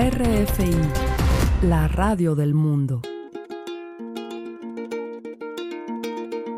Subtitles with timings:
[0.00, 0.70] RFI,
[1.68, 3.02] la radio del mundo.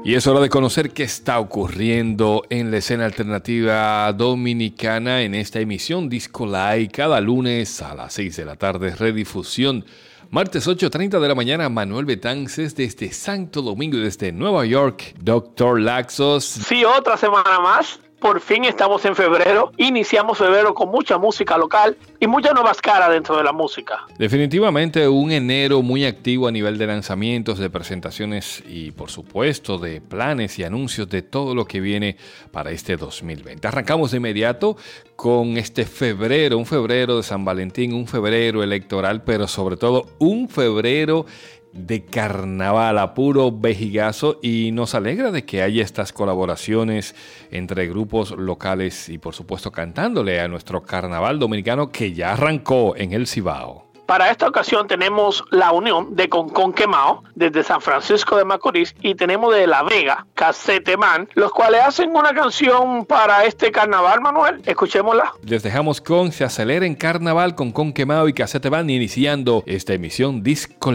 [0.04, 5.58] Y es hora de conocer qué está ocurriendo en la escena alternativa dominicana en esta
[5.58, 9.84] emisión Disco Live cada lunes a las 6 de la tarde, redifusión.
[10.30, 15.80] Martes 8.30 de la mañana, Manuel Betances desde Santo Domingo y desde Nueva York, Doctor
[15.80, 16.44] Laxos.
[16.44, 19.72] Sí, otra semana más por fin estamos en febrero.
[19.76, 24.06] Iniciamos febrero con mucha música local y muchas nuevas caras dentro de la música.
[24.16, 30.00] Definitivamente un enero muy activo a nivel de lanzamientos, de presentaciones y por supuesto de
[30.00, 32.16] planes y anuncios de todo lo que viene
[32.52, 33.66] para este 2020.
[33.66, 34.76] Arrancamos de inmediato
[35.16, 40.48] con este febrero, un febrero de San Valentín, un febrero electoral, pero sobre todo un
[40.48, 41.26] febrero
[41.72, 47.14] de carnaval a puro vejigazo y nos alegra de que haya estas colaboraciones
[47.50, 53.12] entre grupos locales y por supuesto cantándole a nuestro carnaval dominicano que ya arrancó en
[53.12, 53.92] el Cibao.
[54.06, 59.14] Para esta ocasión tenemos la unión de Concon Quemao desde San Francisco de Macorís y
[59.14, 64.60] tenemos de La Vega, Casete Man, los cuales hacen una canción para este carnaval, Manuel.
[64.66, 65.32] Escuchémosla.
[65.44, 69.94] Les dejamos con Se acelera en carnaval con Con Quemao y Casete Man iniciando esta
[69.94, 70.92] emisión Disco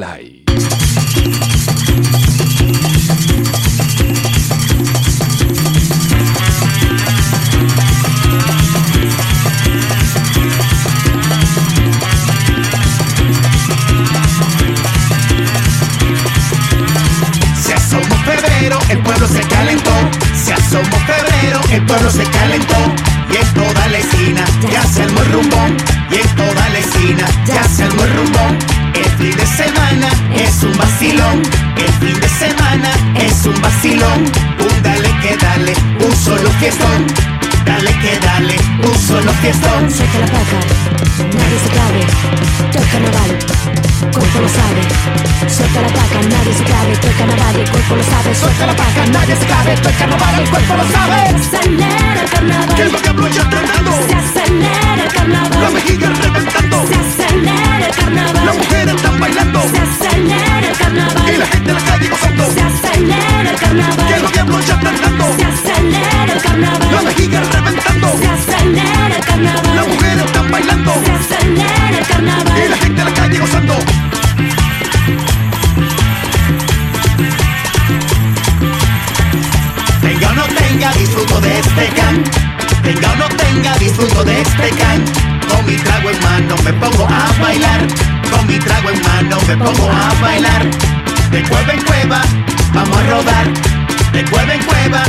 [1.17, 2.46] ハハハハ!
[39.89, 40.07] Fiestón.
[40.07, 40.36] Saca la
[44.57, 44.81] sabe.
[45.49, 46.91] Suelta la paca, nadie se cabe.
[46.97, 48.35] Todo el carnaval, el cuerpo lo sabe.
[48.35, 49.75] Suelta la paca, nadie se cabe.
[49.77, 51.17] Todo el carnaval, el cuerpo lo sabe.
[51.27, 52.75] Se acelera el carnaval.
[52.75, 53.91] Que el diablo ya tratando.
[54.07, 55.61] Se acelera el carnaval.
[55.63, 56.77] La vejiga reventando.
[56.87, 58.45] Se acelera el carnaval.
[58.47, 59.59] Las mujeres están bailando.
[59.73, 61.33] Se acelera el carnaval.
[61.33, 62.43] Y la gente en la calle gozando.
[62.55, 64.07] Se acelera el carnaval.
[64.07, 65.25] Que los diablos ya están dando.
[65.37, 66.95] Se acelera el carnaval.
[66.95, 68.07] La vejiga reventando.
[68.21, 69.75] Se acelera el carnaval.
[69.75, 70.91] Las mujeres están bailando.
[71.05, 72.57] Se acelera el carnaval.
[72.57, 73.75] Y la gente en la calle gozando.
[80.01, 82.23] Tenga o no tenga, disfruto de este can.
[82.83, 85.03] Tenga o no tenga, disfruto de este can.
[85.49, 87.81] Con mi trago en mano me pongo a bailar.
[88.31, 90.65] Con mi trago en mano me pongo a bailar.
[91.31, 92.21] De cueva en cueva,
[92.73, 93.47] vamos a rodar.
[94.13, 95.03] De cueva en cueva,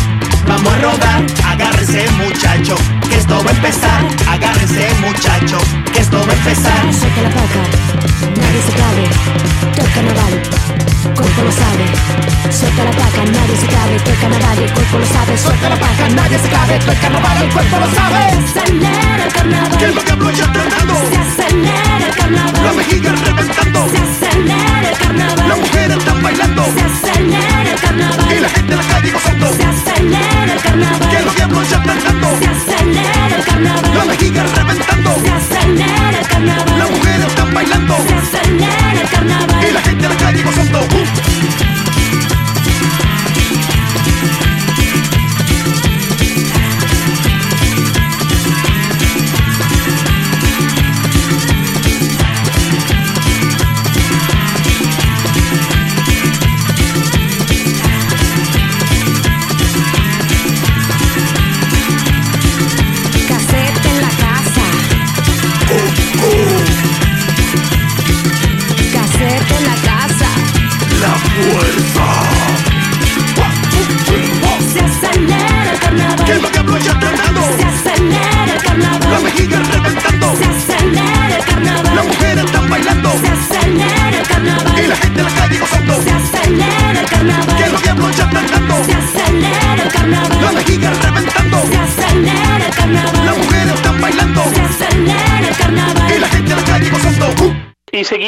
[0.46, 1.22] vamos a rodar.
[1.46, 2.76] Agárrense muchacho,
[3.08, 4.00] que esto va a empezar.
[4.28, 5.58] Agárrense muchacho,
[6.08, 6.94] esto va a empezar.
[6.94, 7.62] Suelta la paca,
[8.40, 9.04] nadie se cabe.
[9.76, 10.32] Todo el carnaval,
[11.16, 11.84] cuerpo lo sabe.
[12.58, 13.94] Suelta la paca, nadie se cabe.
[14.00, 15.38] Todo el carnaval, el cuerpo lo sabe.
[15.38, 16.78] Suelta la paca, nadie se cabe.
[16.78, 18.20] Todo el carnaval, el cuerpo lo sabe.
[18.52, 19.78] Se acelera el carnaval.
[19.78, 20.94] Que los diablos ya dando.
[21.10, 22.64] Se acelera el carnaval.
[22.64, 23.80] La vejiga reventando.
[23.92, 25.48] Se acelera el carnaval.
[25.48, 26.64] Las mujeres están bailando.
[26.64, 28.32] Se acelera el carnaval.
[28.32, 29.46] Y la gente en la calle gozando.
[29.52, 31.17] Se acelera el carnaval.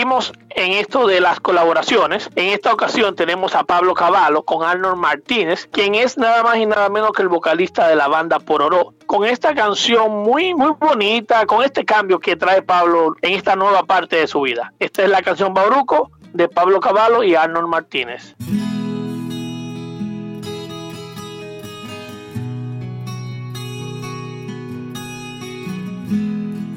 [0.00, 2.31] Seguimos en esto de las colaboraciones.
[2.35, 6.64] En esta ocasión tenemos a Pablo Cavallo con Arnold Martínez, quien es nada más y
[6.64, 8.94] nada menos que el vocalista de la banda Pororó.
[9.05, 13.82] Con esta canción muy, muy bonita, con este cambio que trae Pablo en esta nueva
[13.82, 14.73] parte de su vida.
[14.79, 18.35] Esta es la canción Bauruco de Pablo Cavallo y Arnold Martínez.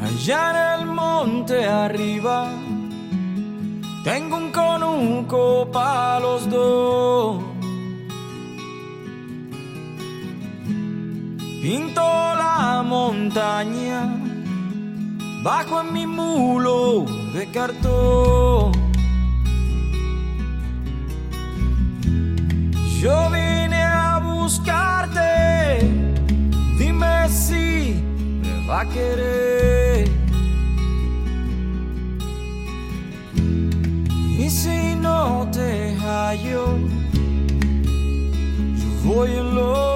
[0.04, 2.52] Allá en el monte arriba
[4.04, 7.42] tengo un conuco para los dos.
[11.62, 14.14] Pinto la montaña
[15.44, 18.72] bajo en mi mulo de cartón.
[23.00, 25.80] Yo vine a buscarte,
[26.78, 28.02] dime si
[28.42, 29.73] me va a querer.
[36.34, 36.78] Te hallo,
[38.76, 39.93] yo voy a enloquecer.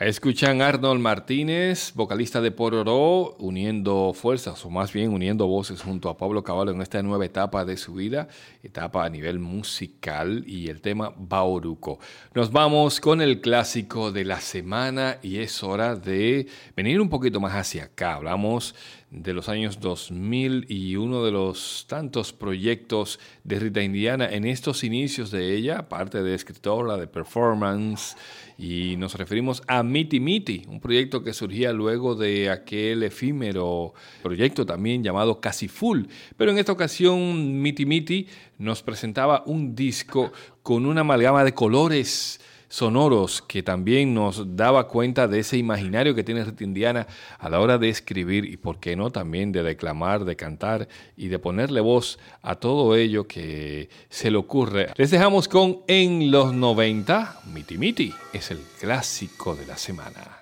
[0.00, 6.16] Escuchan Arnold Martínez, vocalista de Pororó, uniendo fuerzas, o más bien uniendo voces junto a
[6.16, 8.26] Pablo Caballo en esta nueva etapa de su vida,
[8.64, 12.00] etapa a nivel musical y el tema Bauruco.
[12.34, 17.38] Nos vamos con el clásico de la semana y es hora de venir un poquito
[17.38, 18.14] más hacia acá.
[18.14, 18.74] Hablamos
[19.14, 24.82] de los años 2000 y uno de los tantos proyectos de Rita Indiana en estos
[24.82, 28.16] inicios de ella, aparte de escritora, de performance,
[28.56, 34.64] y nos referimos a Miti Miti, un proyecto que surgía luego de aquel efímero proyecto
[34.64, 36.04] también llamado Casi Full.
[36.36, 38.26] Pero en esta ocasión Miti Miti
[38.58, 40.32] nos presentaba un disco
[40.62, 42.40] con una amalgama de colores
[42.74, 47.06] sonoros que también nos daba cuenta de ese imaginario que tiene Rita Indiana
[47.38, 51.28] a la hora de escribir y por qué no también de declamar, de cantar y
[51.28, 54.88] de ponerle voz a todo ello que se le ocurre.
[54.96, 60.40] Les dejamos con En los 90, Miti Miti es el clásico de la semana.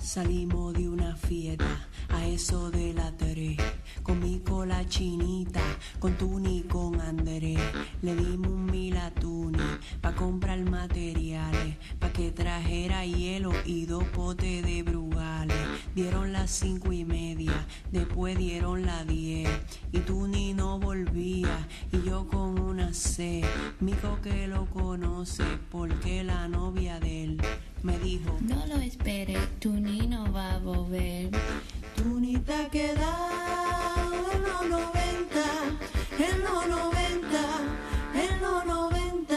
[0.00, 3.12] Salimos de una fiesta a eso de la
[4.08, 5.60] con mi cola chinita,
[5.98, 7.60] con Tuni con Andrés.
[8.00, 9.58] Le dimos un mil a Tuni
[10.00, 15.58] pa' comprar materiales, pa' que trajera hielo y dos potes de brugales.
[15.94, 19.50] Dieron las cinco y media, después dieron las diez,
[19.92, 23.42] y Tuni no volvía, y yo con una C.
[23.78, 27.42] Mico que lo conoce, porque la novia de él
[27.82, 31.30] me dijo, no lo esperes, tu ni no va a volver.
[31.96, 35.44] Tu ni te ha quedado en los 90,
[36.18, 37.40] en los 90,
[38.14, 39.36] en los 90,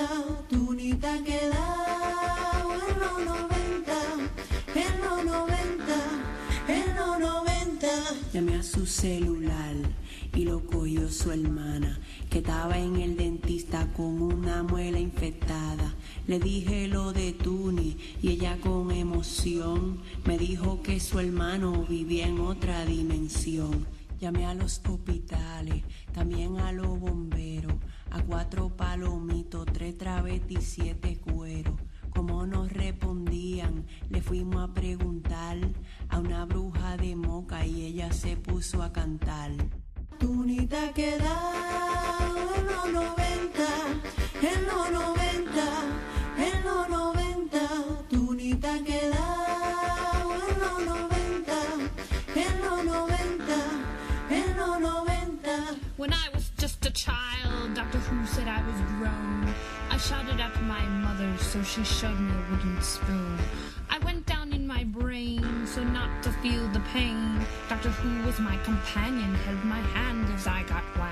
[0.49, 3.93] tu ni te ha quedado en los 90,
[4.75, 5.95] en los 90,
[6.67, 7.87] en los 90.
[8.33, 9.75] Llamé a su celular
[10.33, 11.99] y lo cogió su hermana
[12.31, 15.93] que estaba en el dentista con una muela infectada.
[16.27, 22.27] Le dije lo de Tuni y ella con emoción me dijo que su hermano vivía
[22.27, 23.85] en otra dimensión.
[24.21, 25.83] Llamé a los hospitales,
[26.13, 27.73] también a los bomberos,
[28.11, 31.75] a cuatro palomitos, tres travetis y siete cueros.
[32.15, 35.57] Como nos respondían, le fuimos a preguntar
[36.07, 39.51] a una bruja de moca y ella se puso a cantar.
[40.17, 40.65] Tú ni
[42.91, 43.67] 90,
[44.41, 45.61] en los 90,
[46.37, 47.59] en los 90.
[48.09, 51.53] Tú ni te has quedado en los 90,
[52.35, 53.55] en los 90,
[54.29, 55.75] en los 90.
[55.97, 59.53] When I was just a child, Doctor Who said I was grown.
[59.89, 63.37] I shouted at my mother, so she showed me a wooden spoon.
[63.89, 67.45] I went down in my brain, so not to feel the pain.
[67.69, 71.10] Doctor Who was my companion, held my hand as I got wham.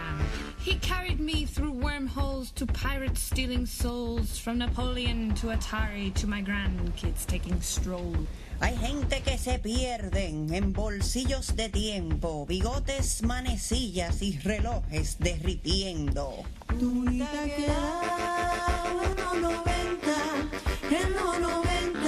[0.62, 6.42] He carried me through wormholes to pirates stealing souls, from Napoleon to Atari to my
[6.42, 8.16] grandkids taking stroll.
[8.62, 16.44] Hay gente que se pierden en bolsillos de tiempo, bigotes, manecillas y relojes derritiendo.
[16.78, 18.10] Tunita que da,
[20.92, 21.99] en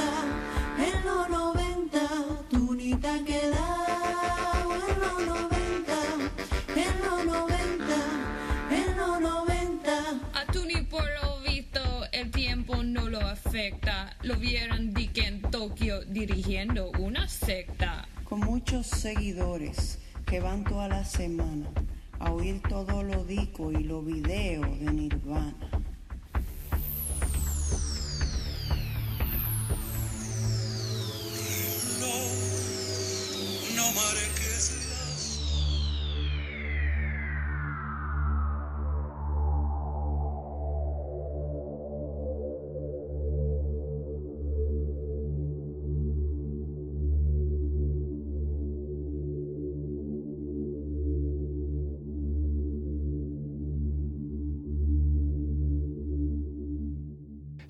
[19.13, 21.69] seguidores que van toda la semana
[22.19, 25.80] a oír todo lo dico y los videos de Nirvana.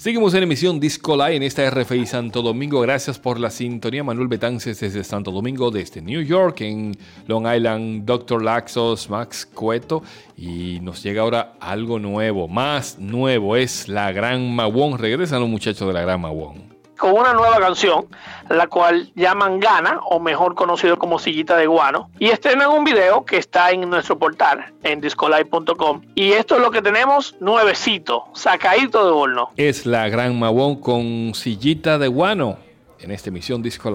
[0.02, 2.82] Seguimos en emisión Disco Live en esta RFI Santo Domingo.
[2.82, 4.04] Gracias por la sintonía.
[4.04, 8.42] Manuel Betances desde Santo Domingo, desde New York, en Long Island, Dr.
[8.42, 10.02] Laxos, Max Cueto.
[10.36, 13.56] Y nos llega ahora algo nuevo, más nuevo.
[13.56, 14.98] Es la Gran Mawón.
[14.98, 16.71] Regresan los muchachos de la Gran Mawón.
[17.02, 18.06] Con una nueva canción,
[18.48, 23.26] la cual llaman Gana, o mejor conocido como Sillita de Guano, y estrenan un video
[23.26, 26.02] que está en nuestro portal, en discolive.com.
[26.14, 29.50] Y esto es lo que tenemos nuevecito, sacadito de horno.
[29.58, 32.58] Es la Gran Mawón con sillita de guano
[33.00, 33.92] en esta emisión Disco.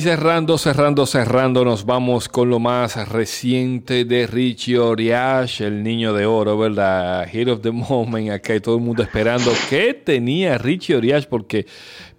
[0.00, 6.14] Y cerrando, cerrando, cerrando, nos vamos con lo más reciente de Richie Oriash, el niño
[6.14, 7.28] de oro, ¿verdad?
[7.28, 11.66] Hit of the moment, acá hay todo el mundo esperando qué tenía Richie Oriash, porque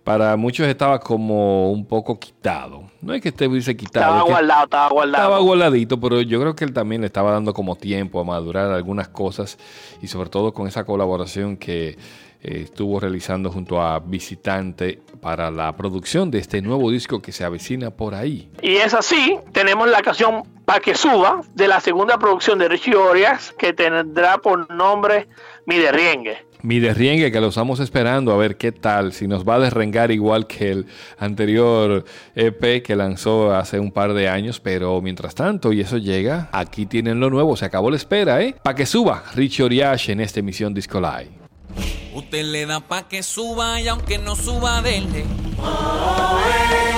[0.03, 2.83] para muchos estaba como un poco quitado.
[3.01, 4.05] No es que estuviese quitado.
[4.05, 5.23] Estaba es que guardado, estaba guardado.
[5.23, 8.69] Estaba guardadito, pero yo creo que él también le estaba dando como tiempo a madurar
[8.71, 9.57] algunas cosas
[10.03, 11.97] y sobre todo con esa colaboración que
[12.41, 17.91] estuvo realizando junto a Visitante para la producción de este nuevo disco que se avecina
[17.91, 18.49] por ahí.
[18.61, 22.95] Y es así, tenemos la canción Pa' que suba de la segunda producción de Richie
[22.95, 25.27] Orias que tendrá por nombre
[25.65, 26.45] Mi Derriengue.
[26.61, 30.11] Mi derriengue que lo estamos esperando a ver qué tal, si nos va a derrengar
[30.11, 30.85] igual que el
[31.17, 36.49] anterior EP que lanzó hace un par de años, pero mientras tanto, y eso llega,
[36.51, 38.55] aquí tienen lo nuevo, se acabó la espera, ¿eh?
[38.63, 42.00] Pa' que suba Richie Oriash en esta emisión Disco Live.
[42.13, 45.25] Usted le da pa' que suba y aunque no suba, dele.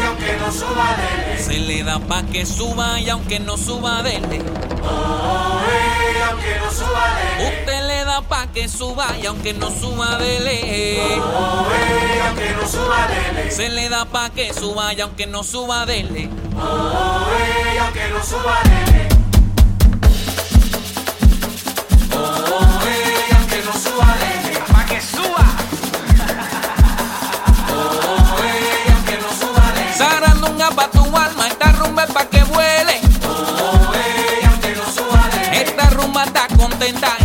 [0.07, 4.41] aunque no suba dele, Se le da pa' que suba y aunque no suba, dele.
[6.29, 11.19] aunque no suba dele, Usted le da pa' que suba y aunque no suba, dele.
[12.27, 16.29] aunque no suba dele, Se le da pa' que suba y aunque no suba, dele.
[17.81, 19.07] aunque no suba dele.
[22.15, 23.02] aunque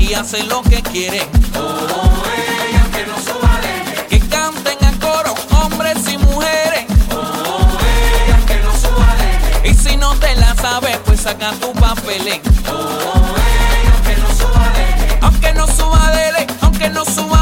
[0.01, 1.27] y hace lo que quiere.
[4.09, 6.87] Que canten a coro, hombres y mujeres.
[9.65, 11.73] Y si no te la sabes, pues saca tu
[13.93, 14.37] aunque no
[15.23, 16.13] Aunque no suba
[16.63, 17.38] aunque no suba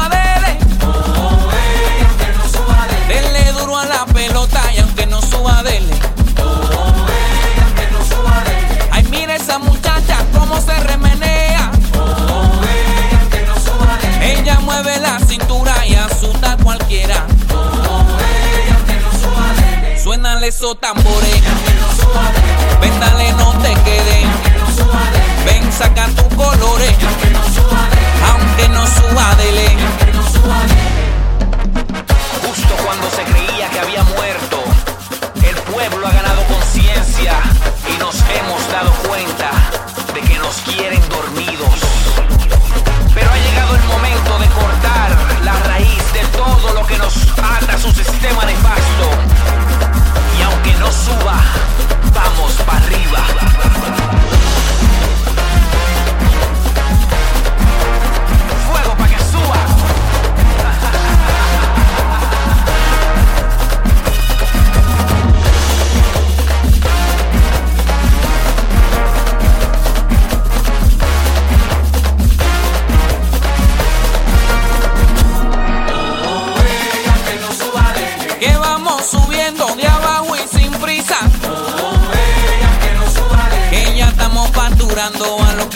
[16.87, 17.25] quiera.
[17.89, 18.27] Aunque.
[20.01, 21.41] Suénale esos tambores.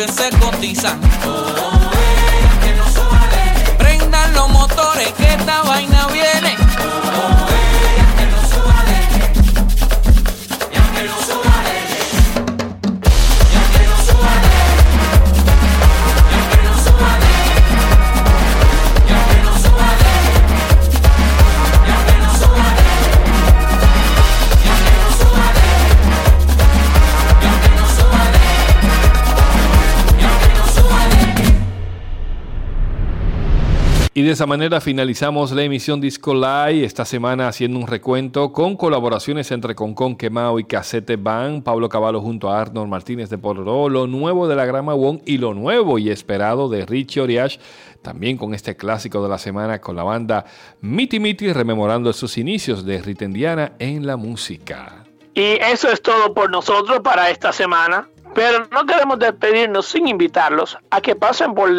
[0.05, 0.97] Que se cotiza.
[34.21, 38.77] Y de esa manera finalizamos la emisión Disco Live esta semana haciendo un recuento con
[38.77, 43.89] colaboraciones entre Concon Quemao y Casete Band, Pablo Caballo junto a Arnold Martínez de Pororó,
[43.89, 47.57] lo nuevo de la Grama Wong y lo nuevo y esperado de Richie Oriash,
[48.03, 50.45] también con este clásico de la semana con la banda
[50.81, 55.03] Miti Miti rememorando sus inicios de Ritendiana en la música.
[55.33, 58.07] Y eso es todo por nosotros para esta semana.
[58.35, 61.69] Pero no queremos despedirnos sin invitarlos a que pasen por,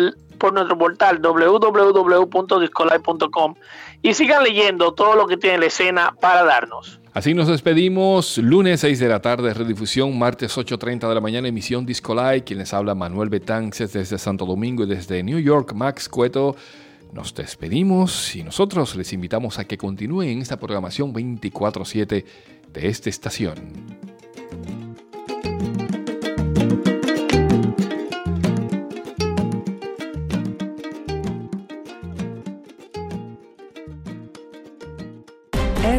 [0.42, 3.54] por nuestro portal www.discolai.com
[4.02, 6.98] y sigan leyendo todo lo que tiene la escena para darnos.
[7.14, 8.38] Así nos despedimos.
[8.38, 10.18] Lunes 6 de la tarde, redifusión.
[10.18, 12.42] Martes 8.30 de la mañana, emisión Disco Live.
[12.42, 16.56] Quien les habla, Manuel Betances desde Santo Domingo y desde New York, Max Cueto.
[17.12, 22.24] Nos despedimos y nosotros les invitamos a que continúen esta programación 24-7
[22.72, 24.11] de esta estación.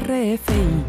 [0.04, 0.83] RFI